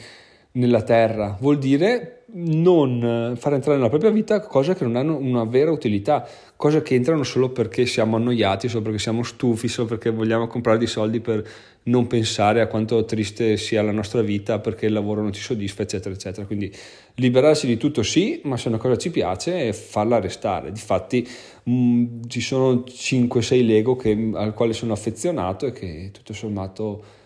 nella 0.52 0.82
terra, 0.82 1.36
vuol 1.40 1.58
dire 1.58 2.19
non 2.32 3.34
far 3.36 3.54
entrare 3.54 3.76
nella 3.76 3.88
propria 3.88 4.10
vita 4.10 4.40
cose 4.40 4.74
che 4.74 4.84
non 4.84 4.96
hanno 4.96 5.16
una 5.16 5.44
vera 5.44 5.70
utilità, 5.70 6.26
cose 6.56 6.82
che 6.82 6.94
entrano 6.94 7.22
solo 7.22 7.50
perché 7.50 7.86
siamo 7.86 8.16
annoiati, 8.16 8.68
solo 8.68 8.82
perché 8.82 8.98
siamo 8.98 9.22
stufi, 9.22 9.68
solo 9.68 9.88
perché 9.88 10.10
vogliamo 10.10 10.46
comprare 10.46 10.78
dei 10.78 10.86
soldi 10.86 11.20
per 11.20 11.46
non 11.84 12.06
pensare 12.06 12.60
a 12.60 12.66
quanto 12.66 13.04
triste 13.04 13.56
sia 13.56 13.82
la 13.82 13.92
nostra 13.92 14.20
vita 14.20 14.58
perché 14.58 14.86
il 14.86 14.92
lavoro 14.92 15.22
non 15.22 15.32
ci 15.32 15.40
soddisfa, 15.40 15.82
eccetera, 15.82 16.14
eccetera. 16.14 16.46
Quindi 16.46 16.72
liberarsi 17.14 17.66
di 17.66 17.76
tutto 17.76 18.02
sì, 18.02 18.40
ma 18.44 18.56
se 18.56 18.68
una 18.68 18.78
cosa 18.78 18.96
ci 18.96 19.10
piace, 19.10 19.72
farla 19.72 20.20
restare. 20.20 20.72
Difatti 20.72 21.26
mh, 21.64 21.72
mm, 21.72 22.22
ci 22.28 22.40
sono 22.40 22.84
5-6 22.86 23.64
Lego 23.64 23.96
che, 23.96 24.30
al 24.34 24.54
quale 24.54 24.72
sono 24.72 24.92
affezionato 24.92 25.66
e 25.66 25.72
che 25.72 26.10
tutto 26.12 26.32
sommato 26.32 27.18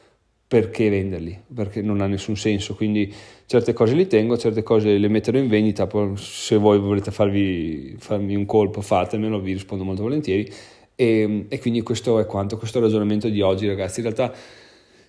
perché 0.46 0.88
venderli? 0.88 1.40
Perché 1.52 1.82
non 1.82 2.00
ha 2.00 2.06
nessun 2.06 2.36
senso. 2.36 2.74
Quindi 2.74 3.12
certe 3.46 3.72
cose 3.72 3.94
li 3.94 4.06
tengo, 4.06 4.36
certe 4.36 4.62
cose 4.62 4.96
le 4.96 5.08
metterò 5.08 5.38
in 5.38 5.48
vendita, 5.48 5.86
poi 5.86 6.12
se 6.16 6.56
voi 6.56 6.78
volete 6.78 7.10
farvi, 7.10 7.96
farmi 7.98 8.34
un 8.34 8.44
colpo 8.44 8.80
fatemelo, 8.80 9.40
vi 9.40 9.52
rispondo 9.52 9.84
molto 9.84 10.02
volentieri. 10.02 10.50
E, 10.94 11.46
e 11.48 11.58
quindi 11.58 11.82
questo 11.82 12.20
è 12.20 12.26
quanto, 12.26 12.56
questo 12.56 12.78
è 12.78 12.80
il 12.80 12.86
ragionamento 12.86 13.28
di 13.28 13.40
oggi 13.40 13.66
ragazzi. 13.66 14.00
In 14.00 14.12
realtà 14.12 14.36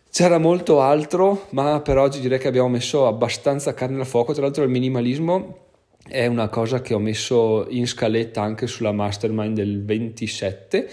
c'era 0.10 0.38
molto 0.38 0.82
altro, 0.82 1.48
ma 1.52 1.82
per 1.82 1.98
oggi 1.98 2.22
direi 2.22 2.40
che 2.40 2.48
abbiamo 2.48 2.70
messo 2.70 3.06
abbastanza 3.06 3.74
carne 3.74 4.00
al 4.00 4.08
fuoco. 4.08 4.34
Tra 4.34 4.42
l'altro 4.42 4.64
il 4.64 4.70
minimalismo 4.70 5.66
è 6.08 6.26
una 6.26 6.48
cosa 6.50 6.82
che 6.82 6.94
ho 6.94 7.00
messo 7.00 7.68
in 7.70 7.86
scaletta 7.86 8.42
anche 8.42 8.68
sulla 8.68 8.92
mastermind 8.92 9.56
del 9.56 9.84
27 9.84 10.90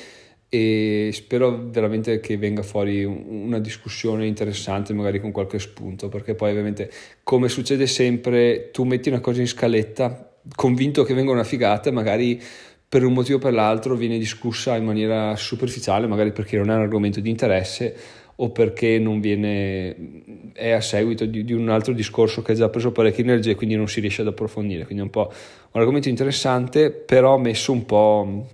e 0.54 1.08
spero 1.14 1.68
veramente 1.70 2.20
che 2.20 2.36
venga 2.36 2.60
fuori 2.62 3.04
una 3.04 3.58
discussione 3.58 4.26
interessante 4.26 4.92
magari 4.92 5.18
con 5.18 5.30
qualche 5.30 5.58
spunto 5.58 6.10
perché 6.10 6.34
poi 6.34 6.50
ovviamente 6.50 6.90
come 7.22 7.48
succede 7.48 7.86
sempre 7.86 8.68
tu 8.70 8.84
metti 8.84 9.08
una 9.08 9.20
cosa 9.20 9.40
in 9.40 9.46
scaletta 9.46 10.36
convinto 10.54 11.04
che 11.04 11.14
venga 11.14 11.32
una 11.32 11.42
figata 11.42 11.90
magari 11.90 12.38
per 12.86 13.02
un 13.02 13.14
motivo 13.14 13.38
o 13.38 13.40
per 13.40 13.54
l'altro 13.54 13.96
viene 13.96 14.18
discussa 14.18 14.76
in 14.76 14.84
maniera 14.84 15.34
superficiale 15.36 16.06
magari 16.06 16.32
perché 16.32 16.58
non 16.58 16.68
è 16.68 16.74
un 16.74 16.82
argomento 16.82 17.20
di 17.20 17.30
interesse 17.30 17.96
o 18.36 18.50
perché 18.50 18.98
non 18.98 19.20
viene 19.20 20.52
è 20.52 20.72
a 20.72 20.82
seguito 20.82 21.24
di, 21.24 21.44
di 21.44 21.54
un 21.54 21.70
altro 21.70 21.94
discorso 21.94 22.42
che 22.42 22.52
ha 22.52 22.54
già 22.54 22.68
preso 22.68 22.92
parecchia 22.92 23.24
energia 23.24 23.52
e 23.52 23.54
quindi 23.54 23.74
non 23.74 23.88
si 23.88 24.00
riesce 24.00 24.20
ad 24.20 24.26
approfondire. 24.26 24.84
Quindi 24.84 25.00
è 25.00 25.04
un 25.04 25.10
po' 25.10 25.32
un 25.70 25.80
argomento 25.80 26.08
interessante 26.08 26.90
però 26.90 27.38
messo 27.38 27.72
un 27.72 27.86
po' 27.86 28.46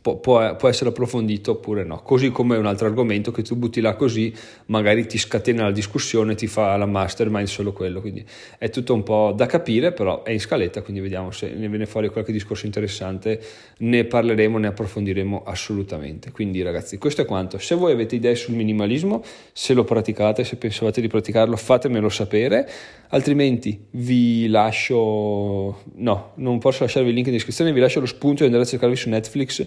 può, 0.00 0.16
può, 0.16 0.56
può, 0.56 0.68
essere 0.68 0.90
approfondito 0.90 1.52
oppure 1.52 1.84
no. 1.84 2.02
Così 2.02 2.30
come 2.30 2.56
un 2.56 2.66
altro 2.66 2.86
argomento 2.86 3.30
che 3.30 3.42
tu 3.42 3.56
butti 3.56 3.80
là 3.80 3.94
così, 3.94 4.32
magari 4.66 5.06
ti 5.06 5.18
scatena 5.18 5.64
la 5.64 5.70
discussione, 5.72 6.34
ti 6.34 6.46
fa 6.46 6.76
la 6.76 6.86
mastermind 6.86 7.46
solo 7.46 7.72
quello. 7.72 8.00
Quindi 8.00 8.24
è 8.58 8.70
tutto 8.70 8.94
un 8.94 9.02
po' 9.02 9.32
da 9.36 9.46
capire, 9.46 9.92
però 9.92 10.22
è 10.22 10.30
in 10.30 10.40
scaletta, 10.40 10.82
quindi 10.82 11.02
vediamo 11.02 11.30
se 11.30 11.50
ne 11.50 11.68
viene 11.68 11.86
fuori 11.86 12.08
qualche 12.08 12.32
discorso 12.32 12.66
interessante, 12.66 13.40
ne 13.78 14.04
parleremo, 14.04 14.58
ne 14.58 14.68
approfondiremo 14.68 15.42
assolutamente. 15.44 16.30
Quindi 16.30 16.62
ragazzi, 16.62 16.98
questo 16.98 17.22
è 17.22 17.24
quanto. 17.24 17.58
Se 17.58 17.74
voi 17.74 17.92
avete 17.92 18.16
idee 18.16 18.34
sul 18.34 18.54
minimalismo, 18.54 19.22
se 19.52 19.74
lo 19.74 19.84
praticate, 19.84 20.44
se 20.44 20.56
pensavate 20.56 21.00
di 21.00 21.08
praticarlo, 21.08 21.56
fatemelo 21.56 22.08
sapere, 22.08 22.68
altrimenti 23.08 23.86
vi 23.90 24.48
lascio, 24.48 25.82
no, 25.94 26.32
non 26.36 26.58
posso 26.58 26.84
lasciarvi 26.84 27.08
il 27.08 27.14
link 27.14 27.26
in 27.26 27.32
descrizione, 27.32 27.72
vi 27.72 27.80
lascio 27.80 28.00
lo 28.00 28.06
spunto 28.06 28.38
di 28.40 28.44
andare 28.44 28.64
a 28.64 28.66
cercarvi 28.66 28.96
su 28.96 29.08
Netflix 29.08 29.66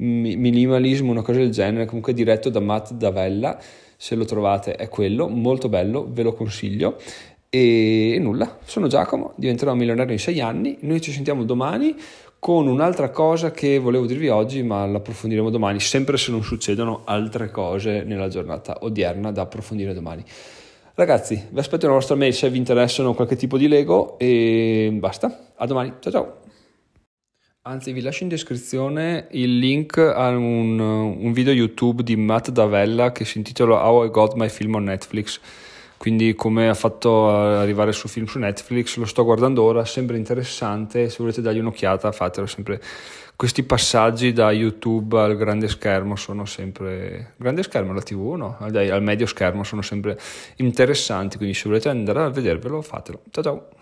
minimalismo, 0.00 1.10
una 1.10 1.22
cosa 1.22 1.38
del 1.38 1.50
genere, 1.50 1.86
comunque 1.86 2.12
diretto 2.12 2.48
da 2.48 2.60
Matt 2.60 2.92
Davella, 2.92 3.58
se 3.96 4.14
lo 4.14 4.24
trovate 4.24 4.76
è 4.76 4.88
quello, 4.88 5.28
molto 5.28 5.68
bello, 5.68 6.06
ve 6.10 6.22
lo 6.22 6.32
consiglio. 6.32 6.98
E 7.48 8.16
nulla, 8.20 8.58
sono 8.64 8.86
Giacomo, 8.86 9.32
diventerò 9.36 9.74
milionario 9.74 10.12
in 10.12 10.20
sei 10.20 10.40
anni, 10.40 10.78
noi 10.80 11.00
ci 11.00 11.10
sentiamo 11.10 11.44
domani 11.44 11.96
con 12.38 12.66
un'altra 12.68 13.10
cosa 13.10 13.50
che 13.50 13.78
volevo 13.78 14.06
dirvi 14.06 14.28
oggi, 14.28 14.62
ma 14.62 14.86
l'approfondiremo 14.86 15.50
domani, 15.50 15.78
sempre 15.78 16.16
se 16.16 16.30
non 16.30 16.42
succedono 16.42 17.02
altre 17.04 17.50
cose 17.50 18.02
nella 18.02 18.28
giornata 18.28 18.78
odierna 18.80 19.30
da 19.30 19.42
approfondire 19.42 19.92
domani. 19.92 20.24
Ragazzi, 20.94 21.48
vi 21.50 21.58
aspetto 21.58 21.84
nella 21.84 21.98
vostra 21.98 22.14
mail 22.14 22.32
se 22.32 22.48
vi 22.48 22.58
interessano 22.58 23.14
qualche 23.14 23.36
tipo 23.36 23.58
di 23.58 23.68
Lego 23.68 24.18
e 24.18 24.90
basta. 24.98 25.50
A 25.56 25.66
domani. 25.66 25.94
Ciao 26.00 26.12
ciao. 26.12 26.49
Anzi, 27.62 27.92
vi 27.92 28.00
lascio 28.00 28.22
in 28.22 28.30
descrizione 28.30 29.28
il 29.32 29.58
link 29.58 29.98
a 29.98 30.28
un, 30.28 30.78
un 30.78 31.32
video 31.32 31.52
YouTube 31.52 32.02
di 32.02 32.16
Matt 32.16 32.48
Davella 32.50 33.12
che 33.12 33.24
si 33.24 33.38
intitola 33.38 33.86
How 33.86 34.06
I 34.06 34.10
Got 34.10 34.34
My 34.34 34.48
Film 34.48 34.76
on 34.76 34.84
Netflix 34.84 35.40
quindi 36.00 36.34
come 36.34 36.70
ha 36.70 36.72
fatto 36.72 37.28
arrivare 37.28 37.90
il 37.90 37.94
suo 37.94 38.08
film 38.08 38.24
su 38.24 38.38
Netflix, 38.38 38.96
lo 38.96 39.04
sto 39.04 39.22
guardando 39.22 39.62
ora, 39.62 39.84
sembra 39.84 40.16
interessante, 40.16 41.10
se 41.10 41.16
volete 41.18 41.42
dargli 41.42 41.58
un'occhiata 41.58 42.10
fatelo 42.10 42.46
sempre. 42.46 42.80
Questi 43.36 43.64
passaggi 43.64 44.32
da 44.32 44.50
YouTube 44.50 45.20
al 45.20 45.36
grande 45.36 45.68
schermo 45.68 46.16
sono 46.16 46.46
sempre... 46.46 47.34
grande 47.36 47.62
schermo, 47.62 47.92
la 47.92 48.00
tv 48.00 48.32
no? 48.32 48.56
Al 48.60 49.02
medio 49.02 49.26
schermo 49.26 49.62
sono 49.62 49.82
sempre 49.82 50.18
interessanti, 50.56 51.36
quindi 51.36 51.54
se 51.54 51.64
volete 51.68 51.90
andare 51.90 52.22
a 52.22 52.30
vedervelo 52.30 52.80
fatelo. 52.80 53.20
Ciao 53.30 53.42
ciao! 53.44 53.79